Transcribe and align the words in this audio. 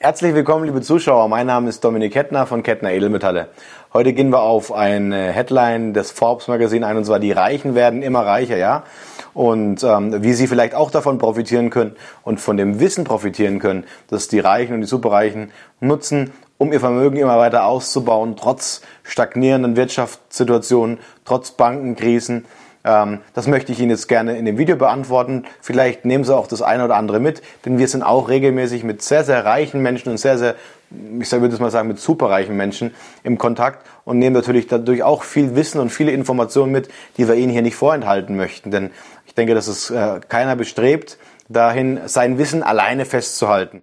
Herzlich 0.00 0.32
willkommen, 0.32 0.64
liebe 0.64 0.80
Zuschauer. 0.80 1.26
Mein 1.26 1.48
Name 1.48 1.68
ist 1.68 1.82
Dominik 1.82 2.12
Kettner 2.12 2.46
von 2.46 2.62
Kettner 2.62 2.92
Edelmetalle. 2.92 3.48
Heute 3.92 4.12
gehen 4.12 4.30
wir 4.30 4.42
auf 4.42 4.72
eine 4.72 5.32
Headline 5.32 5.92
des 5.92 6.12
Forbes 6.12 6.46
Magazin 6.46 6.84
ein, 6.84 6.96
und 6.96 7.04
zwar 7.04 7.18
die 7.18 7.32
Reichen 7.32 7.74
werden 7.74 8.02
immer 8.02 8.24
reicher, 8.24 8.56
ja. 8.56 8.84
Und 9.34 9.82
ähm, 9.82 10.22
wie 10.22 10.34
Sie 10.34 10.46
vielleicht 10.46 10.76
auch 10.76 10.92
davon 10.92 11.18
profitieren 11.18 11.70
können 11.70 11.96
und 12.22 12.40
von 12.40 12.56
dem 12.56 12.78
Wissen 12.78 13.02
profitieren 13.02 13.58
können, 13.58 13.86
dass 14.06 14.28
die 14.28 14.38
Reichen 14.38 14.74
und 14.74 14.82
die 14.82 14.86
Superreichen 14.86 15.50
nutzen, 15.80 16.30
um 16.58 16.72
ihr 16.72 16.78
Vermögen 16.78 17.16
immer 17.16 17.36
weiter 17.36 17.64
auszubauen, 17.64 18.36
trotz 18.36 18.82
stagnierenden 19.02 19.74
Wirtschaftssituationen, 19.74 21.00
trotz 21.24 21.50
Bankenkrisen, 21.50 22.44
das 22.82 23.46
möchte 23.46 23.72
ich 23.72 23.80
Ihnen 23.80 23.90
jetzt 23.90 24.08
gerne 24.08 24.38
in 24.38 24.44
dem 24.44 24.56
Video 24.56 24.76
beantworten. 24.76 25.44
Vielleicht 25.60 26.04
nehmen 26.04 26.24
Sie 26.24 26.34
auch 26.34 26.46
das 26.46 26.62
eine 26.62 26.84
oder 26.84 26.96
andere 26.96 27.20
mit, 27.20 27.42
denn 27.64 27.78
wir 27.78 27.88
sind 27.88 28.02
auch 28.02 28.28
regelmäßig 28.28 28.84
mit 28.84 29.02
sehr, 29.02 29.24
sehr 29.24 29.44
reichen 29.44 29.82
Menschen 29.82 30.10
und 30.10 30.18
sehr, 30.18 30.38
sehr, 30.38 30.54
ich 31.20 31.30
würde 31.30 31.54
es 31.54 31.60
mal 31.60 31.70
sagen, 31.70 31.88
mit 31.88 31.98
superreichen 31.98 32.56
Menschen 32.56 32.94
im 33.24 33.36
Kontakt 33.36 33.86
und 34.04 34.18
nehmen 34.18 34.34
natürlich 34.34 34.68
dadurch 34.68 35.02
auch 35.02 35.22
viel 35.22 35.54
Wissen 35.56 35.80
und 35.80 35.90
viele 35.90 36.12
Informationen 36.12 36.72
mit, 36.72 36.88
die 37.16 37.28
wir 37.28 37.34
Ihnen 37.34 37.52
hier 37.52 37.62
nicht 37.62 37.76
vorenthalten 37.76 38.36
möchten. 38.36 38.70
Denn 38.70 38.90
ich 39.26 39.34
denke, 39.34 39.54
dass 39.54 39.66
es 39.66 39.90
äh, 39.90 40.20
keiner 40.28 40.56
bestrebt, 40.56 41.18
dahin 41.48 42.00
sein 42.06 42.38
Wissen 42.38 42.62
alleine 42.62 43.04
festzuhalten. 43.04 43.82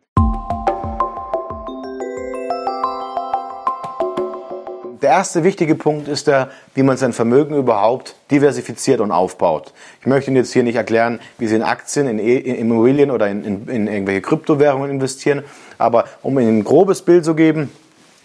Der 5.06 5.12
erste 5.12 5.44
wichtige 5.44 5.76
Punkt 5.76 6.08
ist 6.08 6.26
der, 6.26 6.50
wie 6.74 6.82
man 6.82 6.98
sein 6.98 7.14
Vermögen 7.14 7.56
überhaupt 7.56 8.16
diversifiziert 8.32 9.02
und 9.02 9.12
aufbaut. 9.12 9.72
Ich 10.02 10.08
möchte 10.08 10.32
Ihnen 10.32 10.38
jetzt 10.38 10.52
hier 10.52 10.64
nicht 10.64 10.78
erklären, 10.78 11.20
wie 11.38 11.46
Sie 11.46 11.56
in 11.56 11.62
Aktien, 11.62 12.08
in, 12.08 12.18
e, 12.18 12.38
Immobilien 12.38 13.12
oder 13.12 13.28
in, 13.28 13.44
in, 13.46 13.68
in 13.68 13.88
irgendwelche 13.88 14.22
Kryptowährungen 14.22 14.90
investieren, 14.90 15.44
aber 15.78 16.06
um 16.24 16.40
Ihnen 16.40 16.58
ein 16.58 16.64
grobes 16.64 17.04
Bild 17.04 17.24
zu 17.24 17.36
geben, 17.36 17.70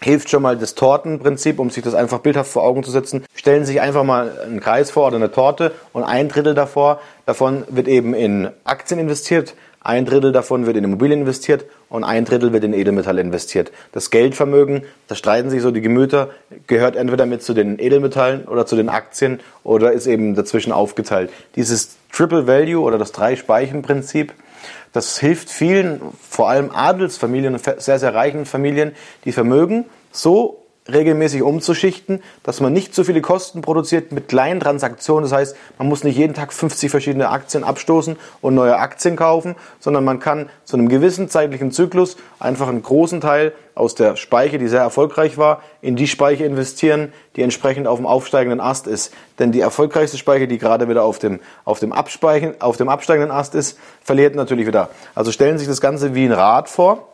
hilft 0.01 0.31
schon 0.31 0.41
mal 0.41 0.57
das 0.57 0.73
Tortenprinzip, 0.73 1.59
um 1.59 1.69
sich 1.69 1.83
das 1.83 1.93
einfach 1.93 2.17
bildhaft 2.17 2.49
vor 2.49 2.63
Augen 2.63 2.83
zu 2.83 2.89
setzen. 2.89 3.25
Stellen 3.35 3.63
Sie 3.63 3.73
sich 3.73 3.81
einfach 3.81 4.03
mal 4.03 4.39
einen 4.43 4.59
Kreis 4.59 4.89
vor 4.89 5.05
oder 5.05 5.17
eine 5.17 5.31
Torte 5.31 5.73
und 5.93 6.03
ein 6.03 6.29
Drittel 6.29 6.55
davor, 6.55 6.99
davon 7.27 7.63
wird 7.69 7.87
eben 7.87 8.15
in 8.15 8.49
Aktien 8.63 8.99
investiert, 8.99 9.53
ein 9.83 10.05
Drittel 10.05 10.31
davon 10.31 10.67
wird 10.67 10.77
in 10.77 10.83
Immobilien 10.83 11.21
investiert 11.21 11.65
und 11.89 12.03
ein 12.03 12.23
Drittel 12.23 12.53
wird 12.53 12.63
in 12.63 12.73
Edelmetalle 12.73 13.19
investiert. 13.19 13.71
Das 13.91 14.11
Geldvermögen, 14.11 14.83
da 15.07 15.15
streiten 15.15 15.49
sich 15.49 15.63
so 15.63 15.71
die 15.71 15.81
Gemüter, 15.81 16.29
gehört 16.67 16.95
entweder 16.95 17.25
mit 17.25 17.41
zu 17.41 17.55
den 17.55 17.79
Edelmetallen 17.79 18.45
oder 18.45 18.67
zu 18.67 18.75
den 18.75 18.89
Aktien 18.89 19.39
oder 19.63 19.91
ist 19.91 20.05
eben 20.05 20.35
dazwischen 20.35 20.71
aufgeteilt. 20.71 21.31
Dieses 21.55 21.97
Triple 22.11 22.45
Value 22.45 22.81
oder 22.81 22.99
das 22.99 23.11
Drei-Speichen-Prinzip, 23.11 24.33
das 24.93 25.17
hilft 25.17 25.49
vielen, 25.49 25.99
vor 26.29 26.49
allem 26.49 26.69
Adelsfamilien 26.71 27.55
und 27.55 27.81
sehr, 27.81 27.97
sehr 27.97 28.13
reichen 28.13 28.45
Familien, 28.45 28.91
die 29.25 29.31
Vermögen 29.31 29.85
so 30.11 30.60
regelmäßig 30.89 31.43
umzuschichten, 31.43 32.23
dass 32.43 32.59
man 32.59 32.73
nicht 32.73 32.95
so 32.95 33.03
viele 33.03 33.21
Kosten 33.21 33.61
produziert 33.61 34.11
mit 34.11 34.27
kleinen 34.27 34.59
Transaktionen. 34.59 35.29
Das 35.29 35.37
heißt, 35.37 35.55
man 35.77 35.87
muss 35.87 36.03
nicht 36.03 36.17
jeden 36.17 36.33
Tag 36.33 36.53
50 36.53 36.89
verschiedene 36.89 37.29
Aktien 37.29 37.63
abstoßen 37.63 38.15
und 38.41 38.55
neue 38.55 38.77
Aktien 38.77 39.15
kaufen, 39.15 39.55
sondern 39.79 40.03
man 40.03 40.19
kann 40.19 40.49
zu 40.63 40.77
einem 40.77 40.89
gewissen 40.89 41.29
zeitlichen 41.29 41.71
Zyklus 41.71 42.17
einfach 42.39 42.67
einen 42.67 42.81
großen 42.81 43.21
Teil 43.21 43.53
aus 43.75 43.95
der 43.95 44.15
Speiche, 44.15 44.57
die 44.57 44.67
sehr 44.67 44.81
erfolgreich 44.81 45.37
war, 45.37 45.61
in 45.81 45.95
die 45.95 46.07
Speiche 46.07 46.45
investieren, 46.45 47.13
die 47.35 47.41
entsprechend 47.41 47.87
auf 47.87 47.99
dem 47.99 48.05
aufsteigenden 48.05 48.59
Ast 48.59 48.87
ist. 48.87 49.13
Denn 49.39 49.51
die 49.51 49.61
erfolgreichste 49.61 50.17
Speiche, 50.17 50.47
die 50.47 50.57
gerade 50.57 50.89
wieder 50.89 51.03
auf 51.03 51.19
dem, 51.19 51.39
auf 51.63 51.79
dem, 51.79 51.93
Abspeichen, 51.93 52.59
auf 52.59 52.77
dem 52.77 52.89
absteigenden 52.89 53.31
Ast 53.31 53.55
ist, 53.55 53.77
verliert 54.03 54.35
natürlich 54.35 54.67
wieder. 54.67 54.89
Also 55.15 55.31
stellen 55.31 55.57
Sie 55.57 55.65
sich 55.65 55.71
das 55.71 55.81
Ganze 55.81 56.15
wie 56.15 56.25
ein 56.25 56.31
Rad 56.31 56.69
vor 56.69 57.10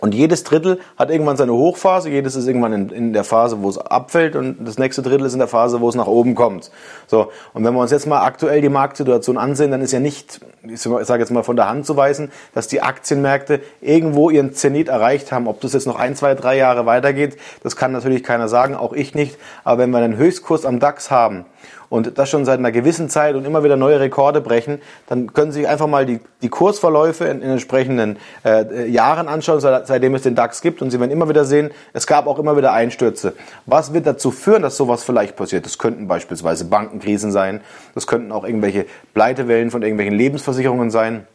und 0.00 0.14
jedes 0.14 0.44
Drittel 0.44 0.78
hat 0.96 1.10
irgendwann 1.10 1.36
seine 1.36 1.52
Hochphase, 1.52 2.08
jedes 2.08 2.36
ist 2.36 2.46
irgendwann 2.46 2.72
in, 2.72 2.88
in, 2.90 3.12
der 3.12 3.24
Phase, 3.24 3.62
wo 3.62 3.68
es 3.68 3.78
abfällt 3.78 4.36
und 4.36 4.64
das 4.66 4.78
nächste 4.78 5.02
Drittel 5.02 5.26
ist 5.26 5.32
in 5.32 5.40
der 5.40 5.48
Phase, 5.48 5.80
wo 5.80 5.88
es 5.88 5.94
nach 5.94 6.06
oben 6.06 6.34
kommt. 6.34 6.70
So, 7.06 7.32
und 7.52 7.64
wenn 7.64 7.74
wir 7.74 7.80
uns 7.80 7.90
jetzt 7.90 8.06
mal 8.06 8.22
aktuell 8.22 8.60
die 8.60 8.68
Marktsituation 8.68 9.38
ansehen, 9.38 9.70
dann 9.70 9.80
ist 9.80 9.92
ja 9.92 10.00
nicht, 10.00 10.40
ich 10.62 10.80
sage 10.80 11.18
jetzt 11.18 11.30
mal 11.30 11.42
von 11.42 11.56
der 11.56 11.68
Hand 11.68 11.84
zu 11.84 11.96
weisen, 11.96 12.30
dass 12.54 12.68
die 12.68 12.80
Aktienmärkte 12.80 13.60
irgendwo 13.80 14.30
ihren 14.30 14.54
Zenit 14.54 14.88
erreicht 14.88 15.32
haben. 15.32 15.48
Ob 15.48 15.60
das 15.60 15.72
jetzt 15.72 15.86
noch 15.86 15.96
ein, 15.98 16.14
zwei, 16.14 16.34
drei 16.34 16.56
Jahre 16.56 16.86
weitergeht, 16.86 17.36
das 17.62 17.74
kann 17.74 17.90
natürlich 17.90 18.22
keiner 18.22 18.48
sagen, 18.48 18.76
auch 18.76 18.92
ich 18.92 19.14
nicht. 19.14 19.36
Aber 19.64 19.82
wenn 19.82 19.90
wir 19.90 19.98
einen 19.98 20.16
Höchstkurs 20.16 20.64
am 20.64 20.78
DAX 20.78 21.10
haben 21.10 21.44
und 21.90 22.18
das 22.18 22.28
schon 22.28 22.44
seit 22.44 22.58
einer 22.58 22.72
gewissen 22.72 23.08
Zeit 23.08 23.34
und 23.34 23.44
immer 23.44 23.64
wieder 23.64 23.76
neue 23.76 24.00
Rekorde 24.00 24.40
brechen, 24.40 24.80
dann 25.06 25.32
können 25.32 25.52
Sie 25.52 25.60
sich 25.60 25.68
einfach 25.68 25.86
mal 25.86 26.06
die, 26.06 26.20
die 26.42 26.48
Kursverläufe 26.48 27.24
in, 27.24 27.42
in 27.42 27.50
entsprechenden 27.50 28.18
äh, 28.44 28.86
Jahren 28.88 29.28
anschauen, 29.28 29.60
seit, 29.60 29.86
seitdem 29.86 30.14
es 30.14 30.22
den 30.22 30.34
DAX 30.34 30.60
gibt 30.60 30.82
und 30.82 30.90
Sie 30.90 31.00
werden 31.00 31.10
immer 31.10 31.28
wieder 31.28 31.44
sehen, 31.44 31.70
es 31.92 32.06
gab 32.06 32.26
auch 32.26 32.38
immer 32.38 32.56
wieder 32.56 32.72
Einstürze. 32.72 33.34
Was 33.66 33.94
wird 33.94 34.06
dazu 34.06 34.30
führen, 34.30 34.62
dass 34.62 34.76
sowas 34.76 35.04
vielleicht 35.04 35.36
passiert? 35.36 35.64
Das 35.64 35.78
könnten 35.78 36.08
beispielsweise 36.08 36.66
Bankenkrisen 36.66 37.32
sein, 37.32 37.60
das 37.94 38.06
könnten 38.06 38.32
auch 38.32 38.44
irgendwelche 38.44 38.86
Pleitewellen 39.14 39.70
von 39.70 39.82
irgendwelchen 39.82 40.14
Lebensversicherungen 40.14 40.90
sein. 40.90 41.26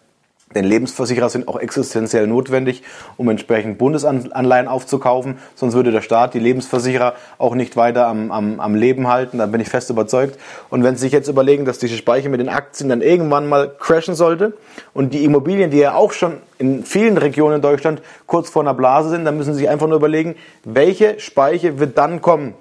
Denn 0.56 0.66
Lebensversicherer 0.66 1.30
sind 1.30 1.48
auch 1.48 1.60
existenziell 1.60 2.28
notwendig, 2.28 2.84
um 3.18 3.30
entsprechend 3.30 3.78
Bundesanleihen 3.78 4.68
aufzukaufen. 4.68 5.38
Sonst 5.56 5.74
würde 5.74 5.92
der 5.92 6.02
Staat 6.02 6.34
die 6.34 6.40
Lebensversicherer 6.40 7.14
auch 7.38 7.56
nicht 7.56 7.76
weiter 7.76 8.08
am, 8.08 8.32
am, 8.32 8.60
am 8.60 8.76
Leben 8.76 9.08
halten. 9.08 9.38
Da 9.38 9.46
bin 9.46 9.62
ich 9.62 9.70
fest 9.70 9.90
überzeugt. 9.90 10.40
Und 10.70 10.84
wenn 10.84 10.96
Sie 10.96 11.02
sich 11.02 11.12
jetzt 11.12 11.28
überlegen, 11.28 11.66
dass 11.66 11.80
diese 11.80 11.98
Speicher 11.98 12.30
mit 12.30 12.40
den 12.40 12.50
Aktien 12.50 12.90
dann 12.90 13.02
irgendwann 13.02 13.48
mal 13.48 13.72
crashen 13.80 14.16
sollte 14.16 14.54
und 14.94 15.14
die 15.14 15.24
Immobilien, 15.24 15.72
die 15.72 15.78
ja 15.78 15.96
auch 15.96 16.12
schon 16.12 16.38
in 16.58 16.84
vielen 16.84 17.18
Regionen 17.18 17.58
in 17.58 17.62
Deutschland 17.62 18.02
kurz 18.26 18.50
vor 18.50 18.62
einer 18.62 18.74
Blase 18.74 19.10
sind, 19.10 19.26
dann 19.26 19.38
müssen 19.38 19.54
Sie 19.54 19.60
sich 19.60 19.70
einfach 19.70 19.88
nur 19.88 19.98
überlegen, 19.98 20.36
welche 20.64 21.20
Speiche 21.20 21.80
wird 21.80 21.98
dann 21.98 22.22
kommen. 22.22 22.54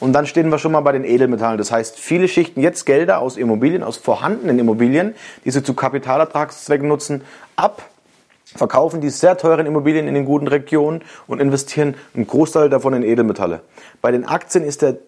Und 0.00 0.12
dann 0.12 0.26
stehen 0.26 0.50
wir 0.50 0.58
schon 0.58 0.72
mal 0.72 0.80
bei 0.80 0.92
den 0.92 1.04
Edelmetallen. 1.04 1.58
Das 1.58 1.70
heißt, 1.70 1.98
viele 1.98 2.28
schichten 2.28 2.60
jetzt 2.60 2.84
Gelder 2.86 3.20
aus 3.20 3.36
Immobilien, 3.36 3.82
aus 3.82 3.96
vorhandenen 3.96 4.58
Immobilien, 4.58 5.14
die 5.44 5.50
sie 5.50 5.62
zu 5.62 5.74
Kapitalertragszwecken 5.74 6.88
nutzen, 6.88 7.22
ab, 7.56 7.88
verkaufen 8.56 9.00
die 9.00 9.10
sehr 9.10 9.36
teuren 9.38 9.66
Immobilien 9.66 10.08
in 10.08 10.14
den 10.14 10.24
guten 10.24 10.48
Regionen 10.48 11.02
und 11.26 11.40
investieren 11.40 11.94
einen 12.14 12.26
Großteil 12.26 12.68
davon 12.68 12.94
in 12.94 13.02
Edelmetalle. 13.02 13.60
Bei 14.00 14.10
den 14.10 14.26
Aktien 14.26 14.64
ist 14.64 14.82
der 14.82 14.98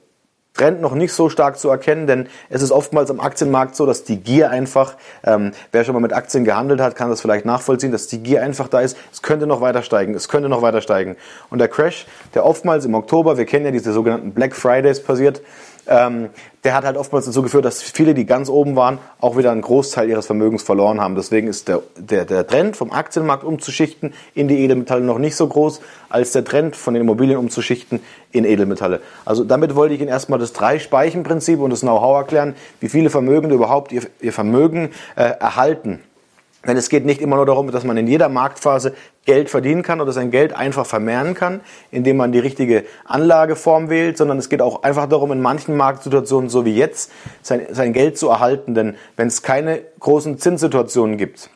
Trend 0.54 0.81
noch 0.81 0.94
nicht 0.94 1.12
so 1.12 1.28
stark 1.28 1.59
zu 1.59 1.69
erkennen, 1.69 2.06
denn 2.06 2.28
es 2.48 2.62
ist 2.62 2.70
oftmals 2.70 3.10
am 3.10 3.19
Aktienmarkt 3.19 3.75
so, 3.75 3.87
dass 3.87 4.04
die 4.04 4.19
Gier 4.19 4.50
einfach, 4.50 4.97
ähm, 5.25 5.50
wer 5.72 5.84
schon 5.84 5.94
mal 5.94 6.00
mit 6.00 6.12
Aktien 6.12 6.44
gehandelt 6.44 6.81
hat, 6.81 6.94
kann 6.94 7.10
das 7.10 7.20
vielleicht 7.20 7.44
nachvollziehen, 7.44 7.91
dass 7.91 8.06
die 8.06 8.22
Gier 8.22 8.41
einfach 8.41 8.69
da 8.69 8.81
ist, 8.81 8.97
es 9.12 9.20
könnte 9.20 9.48
noch 9.48 9.60
weiter 9.60 9.82
steigen, 9.82 10.15
es 10.15 10.28
könnte 10.28 10.48
noch 10.48 10.62
weiter 10.62 10.81
steigen. 10.81 11.16
Und 11.50 11.59
der 11.59 11.66
Crash, 11.66 12.06
der 12.34 12.47
oftmals 12.47 12.84
im 12.84 12.94
Oktober, 12.94 13.37
wir 13.37 13.47
kennen 13.47 13.65
ja 13.65 13.72
diese 13.72 13.92
sogenannten 13.92 14.32
Black 14.32 14.54
Fridays 14.54 15.03
passiert, 15.03 15.42
ähm, 15.87 16.31
der 16.65 16.75
hat 16.75 16.84
halt 16.84 16.97
oftmals 16.97 17.27
dazu 17.27 17.43
geführt, 17.43 17.65
dass 17.65 17.83
viele, 17.83 18.15
die 18.15 18.25
ganz 18.25 18.49
oben 18.49 18.75
waren, 18.75 18.99
auch 19.21 19.37
wieder 19.37 19.53
einen 19.53 19.61
Großteil 19.61 20.09
ihres 20.09 20.27
Vermögens 20.27 20.62
verloren 20.62 21.00
haben. 21.00 21.15
Deswegen 21.15 21.47
ist 21.47 21.69
der, 21.69 21.83
der, 21.97 22.25
der 22.25 22.47
Trend 22.47 22.77
vom 22.77 22.91
Aktienmarkt 22.91 23.45
umzuschichten 23.45 24.15
in 24.34 24.49
die 24.49 24.61
Edelmetalle 24.61 25.05
noch 25.05 25.19
nicht 25.19 25.37
so 25.37 25.47
groß, 25.47 25.81
als 26.09 26.33
der 26.33 26.45
Trend 26.45 26.75
von 26.75 26.95
den 26.95 27.03
Immobilien 27.03 27.39
umzuschichten 27.39 28.00
in 28.33 28.45
Edelmetalle. 28.45 29.00
Also 29.25 29.45
damit 29.45 29.75
wollte 29.75 29.95
ich 29.95 30.00
Ihnen 30.00 30.09
erstmal 30.09 30.39
das 30.39 30.53
Drei-Speichen-Prinzip 30.55 31.61
und 31.61 31.71
das 31.71 31.81
Know-how 31.81 32.19
erklären, 32.19 32.55
wie 32.81 32.89
viele 32.89 33.11
Vermögen 33.11 33.51
überhaupt 33.51 33.93
ihr, 33.93 34.03
ihr 34.21 34.33
Vermögen 34.33 34.91
äh, 35.16 35.25
erhalten. 35.39 36.01
Denn 36.67 36.77
es 36.77 36.89
geht 36.89 37.05
nicht 37.05 37.21
immer 37.21 37.37
nur 37.37 37.47
darum, 37.47 37.71
dass 37.71 37.85
man 37.85 37.97
in 37.97 38.07
jeder 38.07 38.29
Marktphase 38.29 38.95
Geld 39.25 39.51
verdienen 39.51 39.83
kann 39.83 40.01
oder 40.01 40.13
sein 40.13 40.31
Geld 40.31 40.55
einfach 40.55 40.87
vermehren 40.87 41.35
kann, 41.35 41.61
indem 41.91 42.17
man 42.17 42.33
die 42.33 42.39
richtige 42.39 42.85
Anlageform 43.05 43.91
wählt, 43.91 44.17
sondern 44.17 44.39
es 44.39 44.49
geht 44.49 44.63
auch 44.63 44.83
einfach 44.83 45.09
darum, 45.09 45.33
in 45.33 45.41
manchen 45.41 45.77
Marktsituationen, 45.77 46.51
so 46.51 46.65
wie 46.65 46.75
jetzt, 46.75 47.11
sein, 47.43 47.67
sein 47.71 47.93
Geld 47.93 48.19
zu 48.19 48.29
erhalten. 48.29 48.75
Denn 48.75 48.97
wenn 49.17 49.29
es 49.29 49.43
keine 49.43 49.83
großen 50.01 50.39
Zinssituationen 50.39 51.17
gibt 51.17 51.51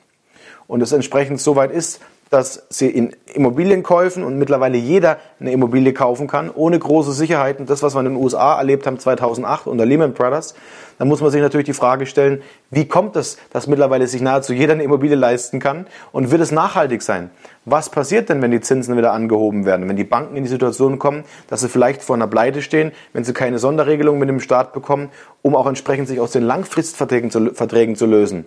und 0.67 0.83
es 0.83 0.93
entsprechend 0.93 1.41
so 1.41 1.57
weit 1.57 1.71
ist, 1.71 2.01
dass 2.31 2.67
sie 2.69 2.89
in 2.89 3.15
Immobilienkäufen 3.35 4.25
und 4.25 4.39
mittlerweile 4.39 4.77
jeder 4.77 5.19
eine 5.41 5.53
Immobilie 5.53 5.93
kaufen 5.93 6.27
kann, 6.27 6.51
ohne 6.51 6.79
große 6.79 7.13
Sicherheiten. 7.13 7.67
Das, 7.67 7.83
was 7.83 7.95
wir 7.95 8.01
in 8.01 8.07
den 8.07 8.17
USA 8.17 8.59
erlebt 8.59 8.87
haben 8.87 8.99
2008 8.99 9.67
unter 9.67 9.87
Lehman 9.87 10.13
Brothers, 10.13 10.55
dann 10.99 11.09
muss 11.09 11.21
man 11.21 11.31
sich 11.31 11.41
natürlich 11.41 11.67
die 11.67 11.73
Frage 11.73 12.07
stellen, 12.07 12.43
wie 12.71 12.87
kommt 12.87 13.17
es, 13.17 13.39
dass 13.53 13.67
mittlerweile 13.67 14.07
sich 14.07 14.21
nahezu 14.21 14.53
jeder 14.53 14.73
eine 14.73 14.83
Immobilie 14.83 15.17
leisten 15.17 15.61
kann 15.61 15.87
und 16.13 16.31
wird 16.31 16.43
es 16.43 16.51
nachhaltig 16.51 17.03
sein? 17.03 17.31
Was 17.65 17.91
passiert 17.91 18.29
denn, 18.29 18.43
wenn 18.43 18.51
die 18.51 18.61
Zinsen 18.61 18.97
wieder 18.97 19.13
angehoben 19.13 19.65
werden, 19.65 19.89
wenn 19.89 19.97
die 19.97 20.05
Banken 20.05 20.37
in 20.37 20.43
die 20.43 20.49
Situation 20.49 20.99
kommen, 20.99 21.25
dass 21.49 21.61
sie 21.61 21.69
vielleicht 21.69 22.03
vor 22.03 22.17
einer 22.17 22.27
Pleite 22.27 22.63
stehen, 22.63 22.93
wenn 23.13 23.25
sie 23.25 23.33
keine 23.33 23.59
Sonderregelung 23.59 24.19
mit 24.19 24.29
dem 24.29 24.41
Staat 24.41 24.73
bekommen, 24.73 25.11
um 25.43 25.55
auch 25.55 25.67
entsprechend 25.67 26.09
sich 26.09 26.21
aus 26.21 26.33
den 26.33 26.43
Langfristverträgen 26.43 27.31
zu, 27.31 27.55
Verträgen 27.55 27.95
zu 27.95 28.07
lösen? 28.07 28.47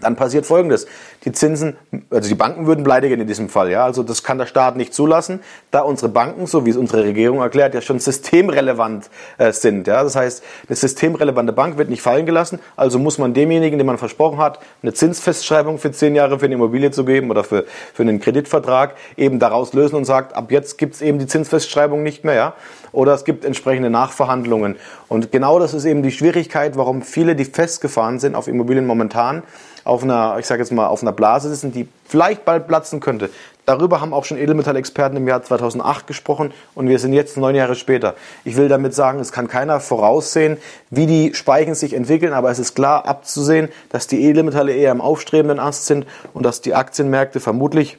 Dann 0.00 0.16
passiert 0.16 0.46
Folgendes. 0.46 0.86
Die 1.24 1.32
Zinsen, 1.32 1.76
also 2.10 2.28
die 2.28 2.34
Banken 2.34 2.66
würden 2.66 2.84
pleite 2.84 3.08
gehen 3.08 3.20
in 3.20 3.26
diesem 3.26 3.48
Fall. 3.48 3.70
Ja? 3.70 3.84
Also 3.84 4.02
das 4.02 4.22
kann 4.22 4.38
der 4.38 4.46
Staat 4.46 4.76
nicht 4.76 4.94
zulassen, 4.94 5.40
da 5.70 5.80
unsere 5.80 6.08
Banken, 6.08 6.46
so 6.46 6.66
wie 6.66 6.70
es 6.70 6.76
unsere 6.76 7.04
Regierung 7.04 7.40
erklärt, 7.40 7.74
ja 7.74 7.80
schon 7.80 7.98
systemrelevant 7.98 9.10
äh, 9.38 9.52
sind. 9.52 9.86
Ja? 9.86 10.02
Das 10.02 10.16
heißt, 10.16 10.42
eine 10.68 10.76
systemrelevante 10.76 11.52
Bank 11.52 11.78
wird 11.78 11.90
nicht 11.90 12.02
fallen 12.02 12.26
gelassen, 12.26 12.58
also 12.76 12.98
muss 12.98 13.18
man 13.18 13.34
demjenigen, 13.34 13.78
dem 13.78 13.86
man 13.86 13.98
versprochen 13.98 14.38
hat, 14.38 14.60
eine 14.82 14.92
Zinsfestschreibung 14.92 15.78
für 15.78 15.92
zehn 15.92 16.14
Jahre 16.14 16.38
für 16.38 16.46
eine 16.46 16.54
Immobilie 16.54 16.90
zu 16.90 17.04
geben 17.04 17.30
oder 17.30 17.44
für, 17.44 17.64
für 17.94 18.02
einen 18.02 18.20
Kreditvertrag, 18.20 18.94
eben 19.16 19.38
daraus 19.38 19.72
lösen 19.72 19.96
und 19.96 20.04
sagt, 20.04 20.34
ab 20.34 20.50
jetzt 20.50 20.78
gibt 20.78 20.94
es 20.94 21.02
eben 21.02 21.18
die 21.18 21.26
Zinsfestschreibung 21.26 22.02
nicht 22.02 22.24
mehr. 22.24 22.34
Ja? 22.34 22.54
Oder 22.92 23.14
es 23.14 23.24
gibt 23.24 23.44
entsprechende 23.44 23.90
Nachverhandlungen. 23.90 24.76
Und 25.08 25.32
genau 25.32 25.58
das 25.58 25.74
ist 25.74 25.84
eben 25.84 26.02
die 26.02 26.12
Schwierigkeit, 26.12 26.76
warum 26.76 27.02
viele, 27.02 27.36
die 27.36 27.44
festgefahren 27.44 28.18
sind 28.18 28.34
auf 28.34 28.48
Immobilien 28.48 28.86
momentan, 28.86 29.42
auf 29.84 30.02
einer, 30.02 30.36
ich 30.38 30.46
sage 30.46 30.62
jetzt 30.62 30.70
mal, 30.70 30.86
auf 30.86 31.02
einer 31.02 31.12
Blase 31.12 31.48
sitzen, 31.48 31.72
die 31.72 31.88
vielleicht 32.06 32.44
bald 32.44 32.68
platzen 32.68 33.00
könnte. 33.00 33.30
Darüber 33.68 34.00
haben 34.00 34.14
auch 34.14 34.24
schon 34.24 34.38
Edelmetallexperten 34.38 35.18
im 35.18 35.28
Jahr 35.28 35.42
2008 35.42 36.06
gesprochen 36.06 36.52
und 36.74 36.88
wir 36.88 36.98
sind 36.98 37.12
jetzt 37.12 37.36
neun 37.36 37.54
Jahre 37.54 37.74
später. 37.74 38.14
Ich 38.44 38.56
will 38.56 38.68
damit 38.68 38.94
sagen, 38.94 39.20
es 39.20 39.30
kann 39.30 39.46
keiner 39.46 39.78
voraussehen, 39.78 40.56
wie 40.88 41.06
die 41.06 41.34
Speichen 41.34 41.74
sich 41.74 41.92
entwickeln, 41.92 42.32
aber 42.32 42.50
es 42.50 42.58
ist 42.58 42.74
klar 42.74 43.06
abzusehen, 43.06 43.68
dass 43.90 44.06
die 44.06 44.24
Edelmetalle 44.24 44.72
eher 44.72 44.90
im 44.90 45.02
aufstrebenden 45.02 45.58
Ast 45.58 45.84
sind 45.84 46.06
und 46.32 46.46
dass 46.46 46.62
die 46.62 46.74
Aktienmärkte 46.74 47.40
vermutlich 47.40 47.98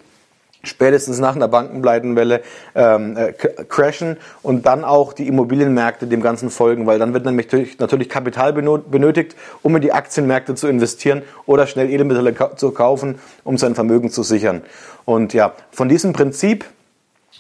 spätestens 0.64 1.20
nach 1.20 1.36
einer 1.36 1.48
Bankenpleitenwelle 1.48 2.42
ähm, 2.76 3.16
äh, 3.16 3.34
crashen 3.34 4.18
und 4.42 4.66
dann 4.66 4.84
auch 4.84 5.14
die 5.14 5.28
Immobilienmärkte 5.28 6.08
dem 6.08 6.22
Ganzen 6.22 6.50
folgen, 6.50 6.86
weil 6.86 7.00
dann 7.00 7.14
wird 7.14 7.26
nämlich 7.26 7.80
natürlich 7.80 8.10
Kapital 8.10 8.54
benötigt, 8.54 9.36
um 9.62 9.76
in 9.76 9.82
die 9.82 9.94
Aktienmärkte 9.94 10.56
zu 10.56 10.68
investieren 10.68 11.22
oder 11.46 11.66
schnell 11.68 11.90
Edelmetalle 11.90 12.36
zu 12.56 12.72
kaufen, 12.72 13.20
um 13.44 13.58
sein 13.58 13.76
Vermögen 13.76 14.10
zu 14.10 14.24
sichern. 14.24 14.62
Und 15.06 15.34
ja, 15.34 15.54
von 15.72 15.88
diesem 15.88 16.14
Prinzip 16.14 16.66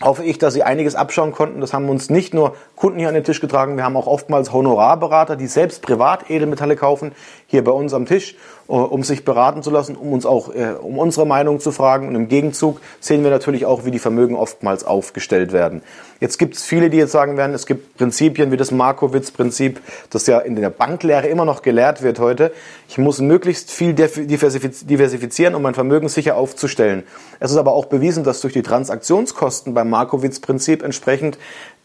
hoffe 0.01 0.23
ich, 0.23 0.37
dass 0.37 0.53
Sie 0.53 0.63
einiges 0.63 0.95
abschauen 0.95 1.31
konnten. 1.31 1.61
Das 1.61 1.73
haben 1.73 1.89
uns 1.89 2.09
nicht 2.09 2.33
nur 2.33 2.55
Kunden 2.75 2.99
hier 2.99 3.09
an 3.09 3.13
den 3.13 3.23
Tisch 3.23 3.41
getragen, 3.41 3.75
wir 3.75 3.83
haben 3.83 3.97
auch 3.97 4.07
oftmals 4.07 4.53
Honorarberater, 4.53 5.35
die 5.35 5.47
selbst 5.47 5.81
privat 5.81 6.29
Edelmetalle 6.29 6.75
kaufen, 6.75 7.11
hier 7.47 7.63
bei 7.63 7.71
uns 7.71 7.93
am 7.93 8.05
Tisch, 8.05 8.35
um 8.73 9.03
sich 9.03 9.25
beraten 9.25 9.63
zu 9.63 9.71
lassen, 9.71 9.95
um 9.95 10.13
uns 10.13 10.27
auch 10.27 10.53
äh, 10.53 10.75
um 10.79 10.99
unsere 10.99 11.25
Meinung 11.25 11.59
zu 11.59 11.71
fragen. 11.71 12.07
Und 12.07 12.15
im 12.15 12.27
Gegenzug 12.27 12.79
sehen 12.99 13.23
wir 13.23 13.31
natürlich 13.31 13.65
auch, 13.65 13.83
wie 13.83 13.91
die 13.91 13.99
Vermögen 13.99 14.35
oftmals 14.35 14.83
aufgestellt 14.83 15.51
werden. 15.51 15.81
Jetzt 16.19 16.37
gibt 16.37 16.55
es 16.55 16.63
viele, 16.63 16.91
die 16.91 16.97
jetzt 16.97 17.11
sagen 17.11 17.35
werden, 17.35 17.55
es 17.55 17.65
gibt 17.65 17.97
Prinzipien 17.97 18.51
wie 18.51 18.57
das 18.57 18.69
Markowitz-Prinzip, 18.69 19.81
das 20.11 20.27
ja 20.27 20.37
in 20.39 20.55
der 20.55 20.69
Banklehre 20.69 21.27
immer 21.27 21.45
noch 21.45 21.63
gelehrt 21.63 22.03
wird 22.03 22.19
heute. 22.19 22.51
Ich 22.87 22.99
muss 22.99 23.19
möglichst 23.19 23.71
viel 23.71 23.93
diversifizieren, 23.93 25.55
um 25.55 25.63
mein 25.63 25.73
Vermögen 25.73 26.07
sicher 26.07 26.35
aufzustellen. 26.35 27.03
Es 27.39 27.49
ist 27.49 27.57
aber 27.57 27.73
auch 27.73 27.85
bewiesen, 27.85 28.23
dass 28.23 28.41
durch 28.41 28.53
die 28.53 28.61
Transaktionskosten 28.61 29.73
beim 29.73 29.89
Markowitz-Prinzip 29.89 30.83
entsprechend 30.83 31.39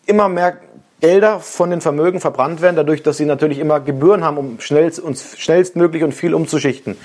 immer 0.06 0.28
mehr 0.28 0.58
Gelder 1.00 1.40
von 1.40 1.70
den 1.70 1.80
Vermögen 1.80 2.20
verbrannt 2.20 2.60
werden, 2.60 2.76
dadurch, 2.76 3.02
dass 3.02 3.16
sie 3.16 3.26
natürlich 3.26 3.58
immer 3.58 3.80
Gebühren 3.80 4.24
haben, 4.24 4.38
um 4.38 4.60
schnellst, 4.60 5.00
uns 5.00 5.38
schnellstmöglich 5.38 6.02
und 6.02 6.12
viel 6.12 6.34
umzuschichten. 6.34 6.96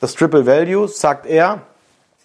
Das 0.00 0.14
Triple 0.14 0.46
Value, 0.46 0.86
sagt 0.86 1.26
er, 1.26 1.62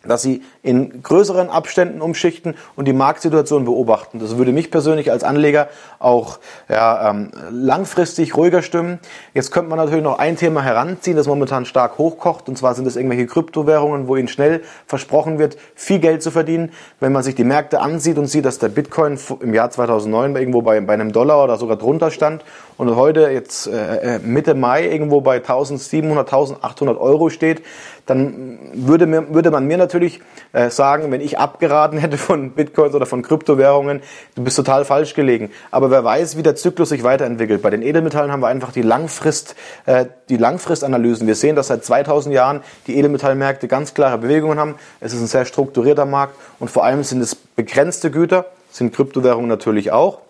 dass 0.07 0.21
sie 0.21 0.43
in 0.61 1.01
größeren 1.01 1.49
Abständen 1.49 2.01
umschichten 2.01 2.55
und 2.75 2.87
die 2.87 2.93
Marktsituation 2.93 3.65
beobachten. 3.65 4.19
Das 4.19 4.37
würde 4.37 4.51
mich 4.51 4.71
persönlich 4.71 5.11
als 5.11 5.23
Anleger 5.23 5.69
auch 5.99 6.39
ja, 6.69 7.09
ähm, 7.09 7.31
langfristig 7.51 8.35
ruhiger 8.35 8.61
stimmen. 8.61 8.99
Jetzt 9.33 9.51
könnte 9.51 9.69
man 9.69 9.77
natürlich 9.77 10.03
noch 10.03 10.19
ein 10.19 10.35
Thema 10.35 10.61
heranziehen, 10.61 11.15
das 11.15 11.27
momentan 11.27 11.65
stark 11.65 11.97
hochkocht, 11.97 12.49
und 12.49 12.57
zwar 12.57 12.75
sind 12.75 12.85
es 12.85 12.95
irgendwelche 12.95 13.27
Kryptowährungen, 13.27 14.07
wo 14.07 14.15
ihnen 14.15 14.27
schnell 14.27 14.61
versprochen 14.85 15.39
wird, 15.39 15.57
viel 15.75 15.99
Geld 15.99 16.21
zu 16.21 16.31
verdienen. 16.31 16.71
Wenn 16.99 17.11
man 17.11 17.23
sich 17.23 17.35
die 17.35 17.43
Märkte 17.43 17.79
ansieht 17.79 18.17
und 18.17 18.27
sieht, 18.27 18.45
dass 18.45 18.59
der 18.59 18.69
Bitcoin 18.69 19.17
im 19.39 19.53
Jahr 19.53 19.69
2009 19.69 20.35
irgendwo 20.35 20.61
bei, 20.61 20.79
bei 20.81 20.93
einem 20.93 21.11
Dollar 21.11 21.43
oder 21.43 21.57
sogar 21.57 21.77
drunter 21.77 22.11
stand 22.11 22.43
und 22.77 22.95
heute 22.95 23.29
jetzt 23.29 23.67
äh, 23.67 24.15
äh 24.15 24.19
Mitte 24.19 24.55
Mai 24.55 24.87
irgendwo 24.87 25.21
bei 25.21 25.35
1700, 25.35 26.27
1800 26.27 26.97
Euro 26.99 27.29
steht, 27.29 27.61
dann 28.05 28.59
würde, 28.73 29.05
mir, 29.05 29.33
würde 29.33 29.49
man 29.49 29.65
mir 29.65 29.77
natürlich 29.77 30.19
äh, 30.51 30.69
sagen, 30.69 31.11
wenn 31.11 31.21
ich 31.21 31.39
abgeraten 31.39 31.97
hätte 31.99 32.17
von 32.17 32.51
Bitcoins 32.51 32.95
oder 32.95 33.05
von 33.05 33.21
Kryptowährungen, 33.21 34.01
du 34.35 34.43
bist 34.43 34.57
total 34.57 34.85
falsch 34.85 35.13
gelegen. 35.13 35.51
Aber 35.71 35.89
wer 35.89 36.03
weiß, 36.03 36.37
wie 36.37 36.43
der 36.43 36.55
Zyklus 36.55 36.89
sich 36.89 37.03
weiterentwickelt. 37.03 37.61
Bei 37.61 37.69
den 37.69 37.81
Edelmetallen 37.81 38.31
haben 38.31 38.41
wir 38.41 38.47
einfach 38.47 38.71
die 38.71 38.81
Langfrist, 38.81 39.55
äh, 39.85 40.05
die 40.29 40.37
Langfristanalysen. 40.37 41.27
Wir 41.27 41.35
sehen, 41.35 41.55
dass 41.55 41.67
seit 41.67 41.85
2000 41.85 42.35
Jahren 42.35 42.61
die 42.87 42.97
Edelmetallmärkte 42.97 43.67
ganz 43.67 43.93
klare 43.93 44.17
Bewegungen 44.17 44.59
haben. 44.59 44.75
Es 44.99 45.13
ist 45.13 45.21
ein 45.21 45.27
sehr 45.27 45.45
strukturierter 45.45 46.05
Markt 46.05 46.35
und 46.59 46.69
vor 46.69 46.83
allem 46.83 47.03
sind 47.03 47.21
es 47.21 47.35
begrenzte 47.35 48.11
Güter, 48.11 48.47
sind 48.71 48.93
Kryptowährungen 48.93 49.47
natürlich 49.47 49.91
auch. 49.91 50.22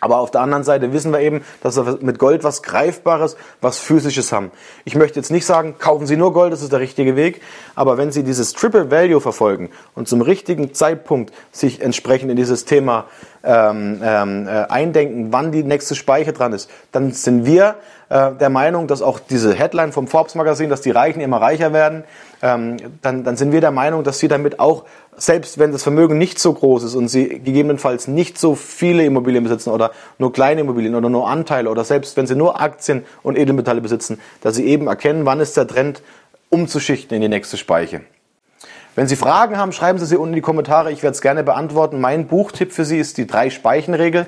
Aber 0.00 0.18
auf 0.18 0.30
der 0.30 0.42
anderen 0.42 0.62
Seite 0.62 0.92
wissen 0.92 1.12
wir 1.12 1.20
eben, 1.20 1.42
dass 1.60 1.76
wir 1.76 1.98
mit 2.00 2.18
Gold 2.18 2.44
was 2.44 2.62
Greifbares, 2.62 3.36
was 3.60 3.78
Physisches 3.78 4.30
haben. 4.32 4.52
Ich 4.84 4.94
möchte 4.94 5.18
jetzt 5.18 5.32
nicht 5.32 5.44
sagen, 5.44 5.76
kaufen 5.78 6.06
Sie 6.06 6.16
nur 6.16 6.32
Gold, 6.32 6.52
das 6.52 6.62
ist 6.62 6.72
der 6.72 6.80
richtige 6.80 7.16
Weg. 7.16 7.42
Aber 7.74 7.98
wenn 7.98 8.12
Sie 8.12 8.22
dieses 8.22 8.52
Triple 8.52 8.90
Value 8.90 9.20
verfolgen 9.20 9.70
und 9.96 10.06
zum 10.06 10.20
richtigen 10.20 10.72
Zeitpunkt 10.72 11.34
sich 11.50 11.80
entsprechend 11.80 12.30
in 12.30 12.36
dieses 12.36 12.64
Thema 12.64 13.06
ähm, 13.44 14.00
ähm, 14.02 14.46
äh, 14.46 14.50
eindenken, 14.68 15.28
wann 15.30 15.52
die 15.52 15.62
nächste 15.62 15.94
Speicher 15.94 16.32
dran 16.32 16.52
ist, 16.52 16.70
dann 16.92 17.12
sind 17.12 17.46
wir 17.46 17.76
äh, 18.08 18.32
der 18.32 18.50
Meinung, 18.50 18.86
dass 18.86 19.02
auch 19.02 19.20
diese 19.20 19.54
Headline 19.54 19.92
vom 19.92 20.06
Forbes 20.06 20.34
Magazin, 20.34 20.70
dass 20.70 20.80
die 20.80 20.90
Reichen 20.90 21.20
immer 21.20 21.40
reicher 21.40 21.72
werden, 21.72 22.04
ähm, 22.42 22.76
dann, 23.02 23.24
dann 23.24 23.36
sind 23.36 23.52
wir 23.52 23.60
der 23.60 23.70
Meinung, 23.70 24.04
dass 24.04 24.18
sie 24.18 24.28
damit 24.28 24.60
auch, 24.60 24.84
selbst 25.16 25.58
wenn 25.58 25.72
das 25.72 25.82
Vermögen 25.82 26.16
nicht 26.16 26.38
so 26.38 26.52
groß 26.52 26.84
ist 26.84 26.94
und 26.94 27.08
sie 27.08 27.28
gegebenenfalls 27.28 28.08
nicht 28.08 28.38
so 28.38 28.54
viele 28.54 29.04
Immobilien 29.04 29.44
besitzen 29.44 29.70
oder 29.70 29.90
nur 30.18 30.32
kleine 30.32 30.60
Immobilien 30.62 30.94
oder 30.94 31.08
nur 31.08 31.28
Anteile 31.28 31.70
oder 31.70 31.84
selbst 31.84 32.16
wenn 32.16 32.26
sie 32.26 32.36
nur 32.36 32.60
Aktien 32.60 33.04
und 33.22 33.36
Edelmetalle 33.36 33.80
besitzen, 33.80 34.20
dass 34.40 34.56
sie 34.56 34.66
eben 34.66 34.86
erkennen, 34.86 35.26
wann 35.26 35.40
ist 35.40 35.56
der 35.56 35.66
Trend 35.66 36.02
umzuschichten 36.50 37.14
in 37.16 37.22
die 37.22 37.28
nächste 37.28 37.56
Speiche. 37.56 38.02
Wenn 38.98 39.06
Sie 39.06 39.14
Fragen 39.14 39.56
haben, 39.56 39.70
schreiben 39.70 40.00
Sie 40.00 40.06
sie 40.06 40.16
unten 40.16 40.32
in 40.32 40.38
die 40.38 40.40
Kommentare. 40.40 40.90
Ich 40.90 41.04
werde 41.04 41.14
es 41.14 41.20
gerne 41.20 41.44
beantworten. 41.44 42.00
Mein 42.00 42.26
Buchtipp 42.26 42.72
für 42.72 42.84
Sie 42.84 42.98
ist 42.98 43.16
die 43.16 43.28
Drei-Speichen-Regel. 43.28 44.26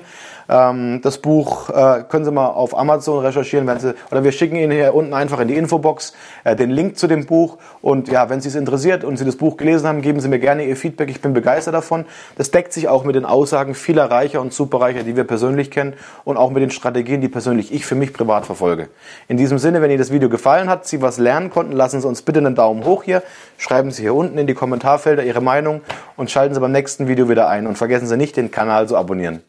Ähm, 0.51 0.99
das 1.01 1.17
Buch 1.17 1.69
äh, 1.69 2.03
können 2.09 2.25
Sie 2.25 2.31
mal 2.31 2.47
auf 2.47 2.77
Amazon 2.77 3.23
recherchieren, 3.25 3.65
wenn 3.67 3.79
Sie, 3.79 3.95
oder 4.11 4.23
wir 4.25 4.33
schicken 4.33 4.57
Ihnen 4.57 4.71
hier 4.71 4.93
unten 4.93 5.13
einfach 5.13 5.39
in 5.39 5.47
die 5.47 5.55
Infobox 5.55 6.13
äh, 6.43 6.57
den 6.57 6.69
Link 6.69 6.97
zu 6.97 7.07
dem 7.07 7.25
Buch. 7.25 7.57
Und 7.81 8.09
ja, 8.09 8.29
wenn 8.29 8.41
Sie 8.41 8.49
es 8.49 8.55
interessiert 8.55 9.05
und 9.05 9.15
Sie 9.15 9.23
das 9.23 9.37
Buch 9.37 9.55
gelesen 9.55 9.87
haben, 9.87 10.01
geben 10.01 10.19
Sie 10.19 10.27
mir 10.27 10.39
gerne 10.39 10.65
Ihr 10.65 10.75
Feedback. 10.75 11.09
Ich 11.09 11.21
bin 11.21 11.33
begeistert 11.33 11.73
davon. 11.73 12.05
Das 12.35 12.51
deckt 12.51 12.73
sich 12.73 12.89
auch 12.89 13.05
mit 13.05 13.15
den 13.15 13.23
Aussagen 13.23 13.73
vieler 13.75 14.11
Reicher 14.11 14.41
und 14.41 14.51
Superreicher, 14.51 15.03
die 15.03 15.15
wir 15.15 15.23
persönlich 15.23 15.71
kennen 15.71 15.93
und 16.25 16.35
auch 16.35 16.51
mit 16.51 16.61
den 16.61 16.71
Strategien, 16.71 17.21
die 17.21 17.29
persönlich 17.29 17.73
ich 17.73 17.85
für 17.85 17.95
mich 17.95 18.11
privat 18.11 18.45
verfolge. 18.45 18.89
In 19.29 19.37
diesem 19.37 19.57
Sinne, 19.57 19.81
wenn 19.81 19.89
Ihnen 19.89 19.99
das 19.99 20.11
Video 20.11 20.27
gefallen 20.27 20.69
hat, 20.69 20.85
Sie 20.85 21.01
was 21.01 21.17
lernen 21.17 21.49
konnten, 21.49 21.71
lassen 21.71 22.01
Sie 22.01 22.07
uns 22.07 22.23
bitte 22.23 22.39
einen 22.39 22.55
Daumen 22.55 22.83
hoch 22.83 23.03
hier. 23.03 23.23
Schreiben 23.57 23.91
Sie 23.91 24.01
hier 24.01 24.15
unten 24.15 24.37
in 24.37 24.47
die 24.47 24.53
Kommentarfelder 24.53 25.23
Ihre 25.23 25.41
Meinung 25.41 25.79
und 26.17 26.29
schalten 26.29 26.53
Sie 26.53 26.59
beim 26.59 26.73
nächsten 26.73 27.07
Video 27.07 27.29
wieder 27.29 27.47
ein. 27.47 27.67
Und 27.67 27.77
vergessen 27.77 28.07
Sie 28.07 28.17
nicht, 28.17 28.35
den 28.35 28.51
Kanal 28.51 28.89
zu 28.89 28.97
abonnieren. 28.97 29.41